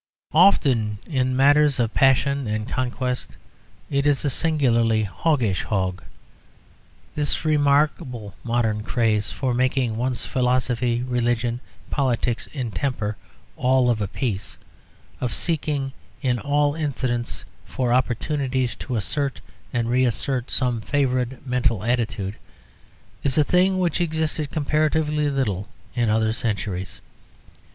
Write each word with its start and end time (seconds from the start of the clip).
Often 0.33 0.97
in 1.07 1.35
matters 1.35 1.79
of 1.79 1.93
passion 1.93 2.47
and 2.47 2.67
conquest 2.67 3.37
it 3.91 4.07
is 4.07 4.25
a 4.25 4.31
singularly 4.31 5.03
hoggish 5.03 5.61
hog. 5.63 6.01
This 7.13 7.45
remarkable 7.45 8.33
modern 8.43 8.81
craze 8.81 9.29
for 9.29 9.53
making 9.53 9.95
one's 9.97 10.25
philosophy, 10.25 11.03
religion, 11.03 11.59
politics, 11.91 12.49
and 12.51 12.73
temper 12.73 13.15
all 13.55 13.91
of 13.91 14.01
a 14.01 14.07
piece, 14.07 14.57
of 15.19 15.35
seeking 15.35 15.93
in 16.23 16.39
all 16.39 16.73
incidents 16.73 17.45
for 17.65 17.93
opportunities 17.93 18.75
to 18.77 18.95
assert 18.95 19.39
and 19.71 19.87
reassert 19.87 20.49
some 20.49 20.81
favourite 20.81 21.45
mental 21.45 21.83
attitude, 21.83 22.37
is 23.21 23.37
a 23.37 23.43
thing 23.43 23.77
which 23.77 24.01
existed 24.01 24.49
comparatively 24.49 25.29
little 25.29 25.69
in 25.93 26.09
other 26.09 26.33
centuries. 26.33 27.01